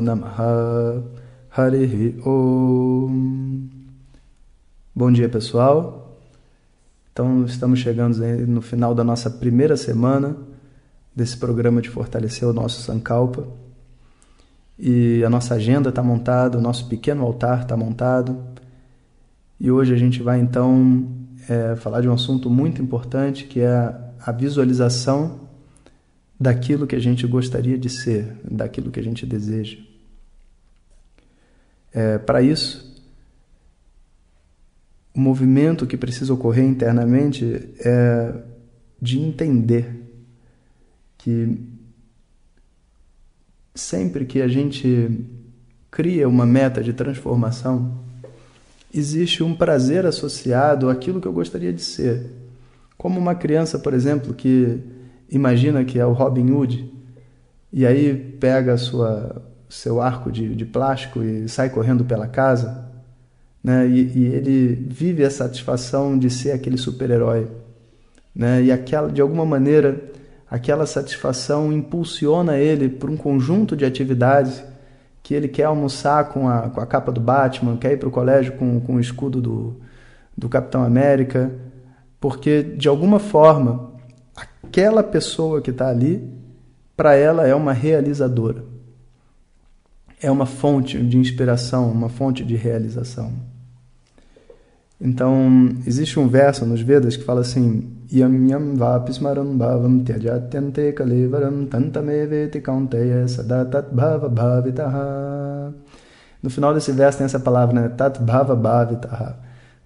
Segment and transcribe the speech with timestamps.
[0.00, 1.02] Namaha
[1.50, 3.68] Harihi Om
[4.94, 6.20] Bom dia pessoal,
[7.12, 8.16] então estamos chegando
[8.46, 10.51] no final da nossa primeira semana
[11.14, 13.46] desse programa de fortalecer o nosso Sankalpa.
[14.78, 18.36] E a nossa agenda está montada, o nosso pequeno altar está montado.
[19.60, 21.06] E hoje a gente vai então
[21.48, 25.40] é, falar de um assunto muito importante que é a visualização
[26.38, 29.78] daquilo que a gente gostaria de ser, daquilo que a gente deseja.
[31.92, 32.92] É, Para isso,
[35.14, 38.34] o movimento que precisa ocorrer internamente é
[39.00, 40.11] de entender
[41.22, 41.56] que
[43.74, 45.24] sempre que a gente
[45.90, 48.00] cria uma meta de transformação,
[48.92, 52.26] existe um prazer associado àquilo que eu gostaria de ser.
[52.98, 54.80] Como uma criança, por exemplo, que
[55.30, 56.92] imagina que é o Robin Hood
[57.72, 62.90] e aí pega sua seu arco de, de plástico e sai correndo pela casa,
[63.64, 63.88] né?
[63.88, 67.48] E, e ele vive a satisfação de ser aquele super-herói,
[68.34, 68.62] né?
[68.62, 70.12] E aquela, de alguma maneira,
[70.52, 74.62] aquela satisfação impulsiona ele para um conjunto de atividades
[75.22, 78.12] que ele quer almoçar com a, com a capa do Batman, quer ir para o
[78.12, 79.76] colégio com, com o escudo do,
[80.36, 81.50] do Capitão América,
[82.20, 83.92] porque de alguma forma
[84.62, 86.22] aquela pessoa que está ali,
[86.94, 88.62] para ela é uma realizadora,
[90.20, 93.32] é uma fonte de inspiração, uma fonte de realização.
[95.00, 101.66] Então, existe um verso nos Vedas que fala assim: Yam yam vapismaram bhavam tyajatyante kalevaram
[101.66, 105.72] tantameveti kaunteya sadatat bhava bhavitaha.
[106.42, 107.88] No final desse verso tem essa palavra, né?
[107.88, 109.38] Tat bhava bhavitaha.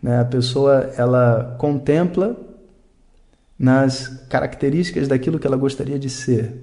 [0.03, 0.21] Né?
[0.21, 2.37] A pessoa, ela contempla
[3.59, 6.63] nas características daquilo que ela gostaria de ser.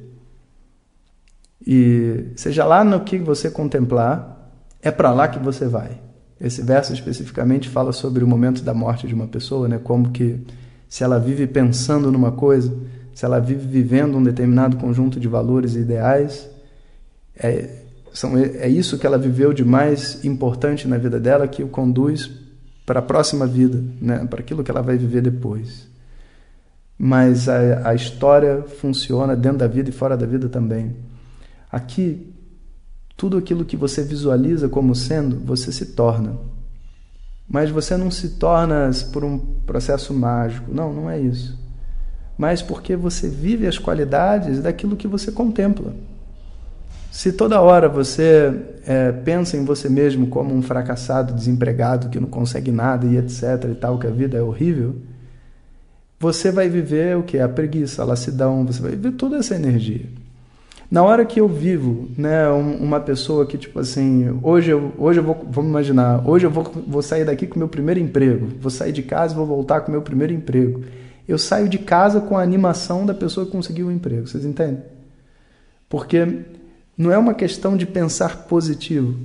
[1.65, 4.51] E seja lá no que você contemplar,
[4.81, 6.01] é para lá que você vai.
[6.41, 9.79] Esse verso especificamente fala sobre o momento da morte de uma pessoa, né?
[9.81, 10.45] Como que
[10.93, 12.71] se ela vive pensando numa coisa,
[13.15, 16.47] se ela vive vivendo um determinado conjunto de valores e ideais,
[17.35, 17.79] é,
[18.13, 22.29] são, é isso que ela viveu de mais importante na vida dela que o conduz
[22.85, 24.23] para a próxima vida, né?
[24.29, 25.87] para aquilo que ela vai viver depois.
[26.95, 30.95] Mas a, a história funciona dentro da vida e fora da vida também.
[31.71, 32.31] Aqui,
[33.17, 36.37] tudo aquilo que você visualiza como sendo, você se torna.
[37.47, 40.73] Mas você não se torna por um processo mágico.
[40.73, 41.59] Não, não é isso.
[42.37, 45.93] Mas porque você vive as qualidades daquilo que você contempla.
[47.11, 48.51] Se toda hora você
[48.87, 53.65] é, pensa em você mesmo como um fracassado, desempregado, que não consegue nada e etc
[53.71, 54.95] e tal, que a vida é horrível,
[56.19, 57.37] você vai viver o que?
[57.37, 60.07] A preguiça, a lassidão, você vai viver toda essa energia.
[60.93, 65.23] Na hora que eu vivo, né, uma pessoa que tipo assim, hoje eu, hoje eu
[65.23, 68.91] vou, vamos imaginar, hoje eu vou, vou sair daqui com meu primeiro emprego, vou sair
[68.91, 70.83] de casa e vou voltar com meu primeiro emprego.
[71.27, 74.83] Eu saio de casa com a animação da pessoa que conseguiu o emprego, vocês entendem?
[75.89, 76.43] Porque
[76.95, 79.17] não é uma questão de pensar positivo,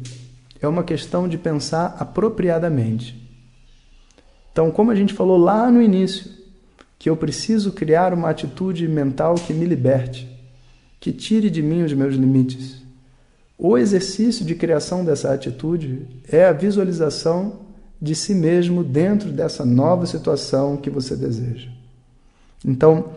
[0.62, 3.30] é uma questão de pensar apropriadamente.
[4.50, 6.30] Então, como a gente falou lá no início,
[6.98, 10.38] que eu preciso criar uma atitude mental que me liberte
[11.00, 12.82] que tire de mim os meus limites.
[13.56, 17.60] O exercício de criação dessa atitude é a visualização
[18.00, 21.69] de si mesmo dentro dessa nova situação que você deseja.
[22.64, 23.10] Então,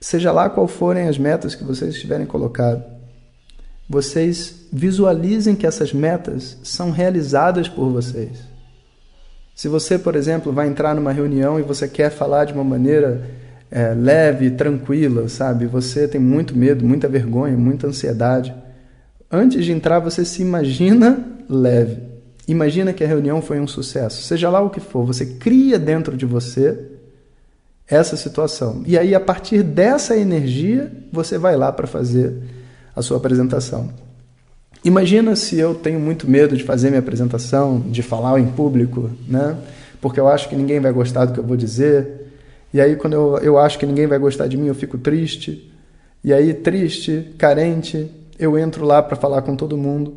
[0.00, 2.84] seja lá qual forem as metas que vocês estiverem colocado,
[3.88, 8.38] vocês visualizem que essas metas são realizadas por vocês.
[9.54, 13.30] Se você, por exemplo, vai entrar numa reunião e você quer falar de uma maneira
[13.74, 15.66] é, leve, tranquila, sabe?
[15.66, 18.54] Você tem muito medo, muita vergonha, muita ansiedade.
[19.28, 21.18] Antes de entrar, você se imagina
[21.50, 22.00] leve.
[22.46, 24.22] Imagina que a reunião foi um sucesso.
[24.22, 26.78] Seja lá o que for, você cria dentro de você
[27.88, 28.84] essa situação.
[28.86, 32.32] E aí, a partir dessa energia, você vai lá para fazer
[32.94, 33.90] a sua apresentação.
[34.84, 39.56] Imagina se eu tenho muito medo de fazer minha apresentação, de falar em público, né?
[40.00, 42.23] Porque eu acho que ninguém vai gostar do que eu vou dizer,
[42.74, 45.72] e aí, quando eu, eu acho que ninguém vai gostar de mim, eu fico triste.
[46.24, 50.16] E aí, triste, carente, eu entro lá para falar com todo mundo.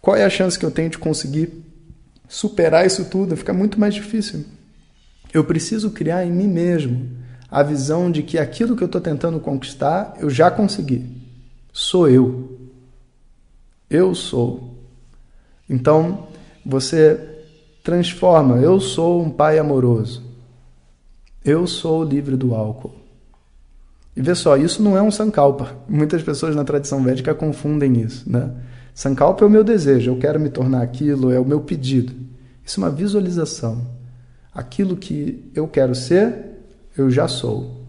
[0.00, 1.50] Qual é a chance que eu tenho de conseguir
[2.28, 3.36] superar isso tudo?
[3.36, 4.44] Fica muito mais difícil.
[5.34, 7.10] Eu preciso criar em mim mesmo
[7.50, 11.04] a visão de que aquilo que eu estou tentando conquistar eu já consegui.
[11.72, 12.60] Sou eu.
[13.90, 14.78] Eu sou.
[15.68, 16.28] Então
[16.64, 17.18] você
[17.82, 18.58] transforma.
[18.58, 20.27] Eu sou um pai amoroso.
[21.48, 22.92] Eu sou livre do álcool.
[24.14, 25.78] E vê só, isso não é um sankalpa.
[25.88, 28.52] Muitas pessoas na tradição védica confundem isso, né?
[28.94, 32.12] Sankalpa é o meu desejo, eu quero me tornar aquilo, é o meu pedido.
[32.62, 33.80] Isso é uma visualização.
[34.52, 36.34] Aquilo que eu quero ser,
[36.94, 37.82] eu já sou.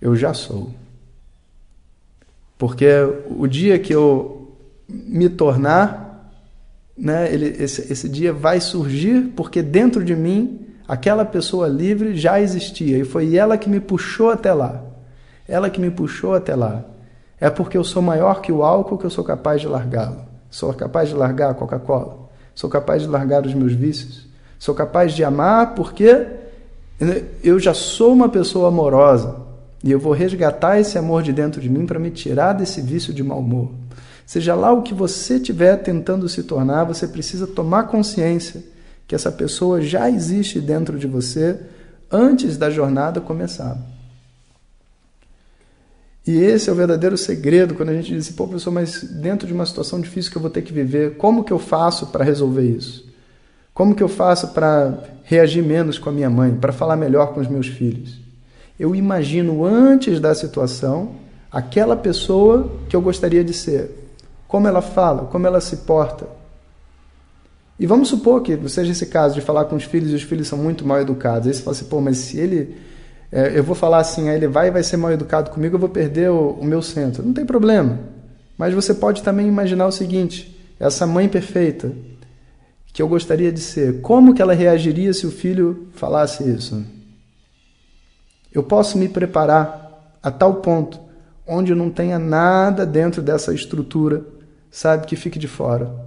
[0.00, 0.72] Eu já sou.
[2.56, 2.86] Porque
[3.36, 4.56] o dia que eu
[4.88, 6.32] me tornar,
[6.96, 10.62] né, ele, esse, esse dia vai surgir porque dentro de mim
[10.92, 14.82] aquela pessoa livre já existia e foi ela que me puxou até lá.
[15.48, 16.84] Ela que me puxou até lá.
[17.40, 20.18] É porque eu sou maior que o álcool que eu sou capaz de largá-lo.
[20.50, 22.28] Sou capaz de largar a Coca-Cola.
[22.54, 24.28] Sou capaz de largar os meus vícios.
[24.58, 26.26] Sou capaz de amar porque
[27.42, 29.36] eu já sou uma pessoa amorosa.
[29.82, 33.14] E eu vou resgatar esse amor de dentro de mim para me tirar desse vício
[33.14, 33.70] de mau humor.
[34.26, 38.71] Seja lá o que você estiver tentando se tornar, você precisa tomar consciência
[39.12, 41.60] que essa pessoa já existe dentro de você
[42.10, 43.76] antes da jornada começar.
[46.26, 49.52] E esse é o verdadeiro segredo quando a gente diz, pô, professor, mas dentro de
[49.52, 52.62] uma situação difícil que eu vou ter que viver, como que eu faço para resolver
[52.62, 53.06] isso?
[53.74, 57.40] Como que eu faço para reagir menos com a minha mãe, para falar melhor com
[57.40, 58.18] os meus filhos?
[58.80, 61.16] Eu imagino antes da situação
[61.50, 63.90] aquela pessoa que eu gostaria de ser.
[64.48, 66.26] Como ela fala, como ela se porta.
[67.82, 70.46] E vamos supor que seja esse caso de falar com os filhos e os filhos
[70.46, 71.48] são muito mal educados.
[71.48, 72.76] Aí você fala assim, pô, mas se ele
[73.32, 75.80] é, eu vou falar assim, aí ele vai e vai ser mal educado comigo, eu
[75.80, 77.24] vou perder o, o meu centro.
[77.26, 77.98] Não tem problema.
[78.56, 81.90] Mas você pode também imaginar o seguinte: essa mãe perfeita
[82.92, 86.84] que eu gostaria de ser, como que ela reagiria se o filho falasse isso?
[88.52, 91.00] Eu posso me preparar a tal ponto
[91.44, 94.24] onde não tenha nada dentro dessa estrutura,
[94.70, 96.01] sabe, que fique de fora.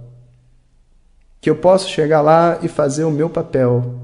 [1.46, 4.00] Que eu posso chegar lá e fazer o meu papel,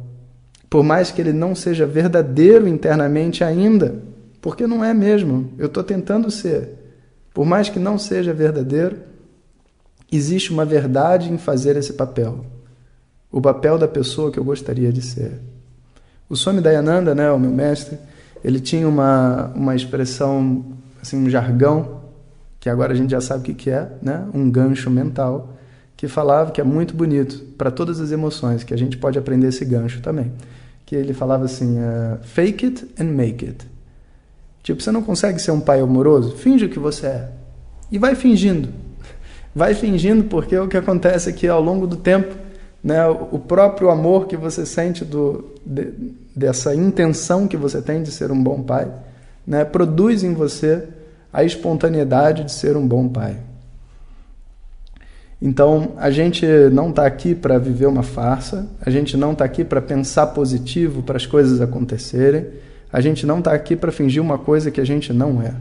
[0.70, 3.96] por mais que ele não seja verdadeiro internamente ainda,
[4.40, 6.68] porque não é mesmo, eu estou tentando ser.
[7.34, 8.98] Por mais que não seja verdadeiro,
[10.12, 12.46] existe uma verdade em fazer esse papel.
[13.28, 15.40] O papel da pessoa que eu gostaria de ser.
[16.28, 17.98] O Swami Dayananda, né, o meu mestre,
[18.44, 20.64] ele tinha uma, uma expressão,
[21.02, 22.02] assim, um jargão,
[22.60, 25.56] que agora a gente já sabe o que, que é, né, um gancho mental,
[26.02, 29.46] que falava que é muito bonito para todas as emoções, que a gente pode aprender
[29.46, 30.32] esse gancho também
[30.93, 33.66] que ele falava assim: uh, fake it and make it.
[34.64, 36.37] Tipo, você não consegue ser um pai amoroso?
[36.37, 37.28] Finge que você é.
[37.90, 38.69] E vai fingindo.
[39.54, 42.34] Vai fingindo, porque o que acontece é que ao longo do tempo,
[42.82, 45.93] né, o próprio amor que você sente do, de,
[46.34, 48.90] dessa intenção que você tem de ser um bom pai,
[49.46, 50.88] né, produz em você
[51.32, 53.37] a espontaneidade de ser um bom pai.
[55.44, 59.64] Então, a gente não está aqui para viver uma farsa, a gente não está aqui
[59.64, 62.46] para pensar positivo para as coisas acontecerem,
[62.92, 65.52] a gente não está aqui para fingir uma coisa que a gente não é.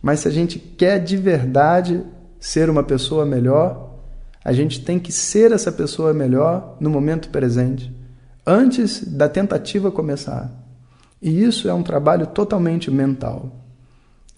[0.00, 2.04] Mas se a gente quer de verdade
[2.38, 3.98] ser uma pessoa melhor,
[4.44, 7.92] a gente tem que ser essa pessoa melhor no momento presente,
[8.46, 10.52] antes da tentativa começar.
[11.20, 13.50] E isso é um trabalho totalmente mental.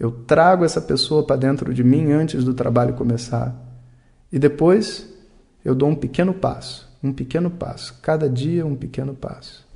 [0.01, 3.66] Eu trago essa pessoa para dentro de mim antes do trabalho começar.
[4.33, 5.07] E depois
[5.65, 9.67] eu dou um pequeno passo, um pequeno passo, cada dia um pequeno passo.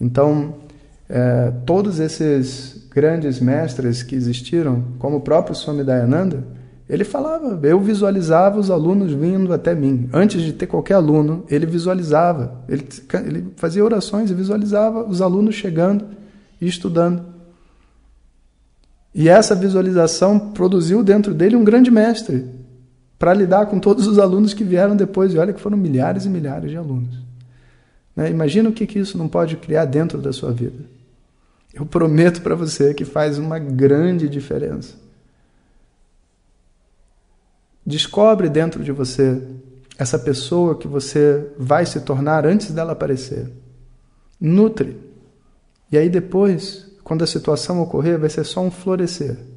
[0.00, 0.54] Então,
[1.08, 6.44] é, todos esses grandes mestres que existiram, como o próprio Swami Dayananda,
[6.88, 10.08] ele falava, eu visualizava os alunos vindo até mim.
[10.12, 12.84] Antes de ter qualquer aluno, ele visualizava, ele,
[13.24, 16.04] ele fazia orações e visualizava os alunos chegando
[16.60, 17.22] e estudando.
[19.14, 22.44] E essa visualização produziu dentro dele um grande mestre,
[23.20, 25.34] para lidar com todos os alunos que vieram depois.
[25.34, 27.14] E olha que foram milhares e milhares de alunos.
[28.16, 28.30] Né?
[28.30, 30.82] Imagina o que, que isso não pode criar dentro da sua vida.
[31.74, 34.94] Eu prometo para você que faz uma grande diferença.
[37.84, 39.38] Descobre dentro de você
[39.98, 43.50] essa pessoa que você vai se tornar antes dela aparecer.
[44.40, 44.96] Nutre.
[45.92, 49.49] E aí depois, quando a situação ocorrer, vai ser só um florescer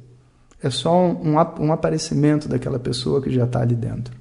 [0.66, 4.14] é só um, um aparecimento daquela pessoa que já está ali dentro.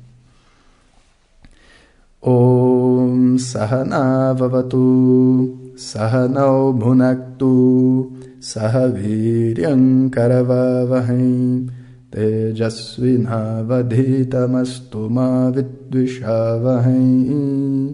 [2.22, 11.70] Om Sahana Vavatu Sahanau Bhunaktu Sahaviryam Karavavahim
[12.12, 17.94] Tejasvinavadhitamastu ma vidvishavahim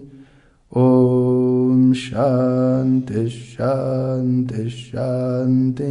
[0.70, 5.90] Om Shanti Shanti Shanti.